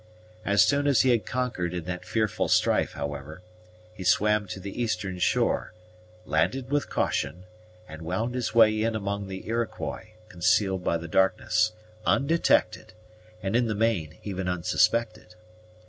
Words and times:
As 0.43 0.63
soon 0.63 0.87
as 0.87 1.01
he 1.01 1.11
had 1.11 1.27
conquered 1.27 1.75
in 1.75 1.83
that 1.83 2.05
fearful 2.07 2.47
strife, 2.47 2.93
however, 2.93 3.43
he 3.93 4.03
swam 4.03 4.47
to 4.47 4.59
the 4.59 4.81
eastern 4.81 5.19
shore, 5.19 5.73
landed 6.25 6.71
with 6.71 6.89
caution, 6.89 7.43
and 7.87 8.01
wound 8.01 8.33
his 8.33 8.51
way 8.55 8.81
in 8.81 8.95
amongst 8.95 9.29
the 9.29 9.47
Iroquois, 9.47 10.07
concealed 10.27 10.83
by 10.83 10.97
the 10.97 11.07
darkness, 11.07 11.73
undetected, 12.03 12.93
and, 13.43 13.55
in 13.55 13.67
the 13.67 13.75
main, 13.75 14.17
even 14.23 14.47
unsuspected. 14.47 15.35